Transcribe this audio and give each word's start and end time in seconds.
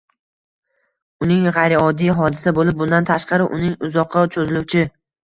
uchun 1.25 1.43
g‘ayrioddiy 1.57 2.09
hodisa 2.19 2.53
bo‘lib, 2.61 2.79
bundan 2.79 3.05
tashqari 3.11 3.47
uning 3.59 3.77
uzoqqa 3.89 4.25
cho‘ziluvchi 4.39 4.83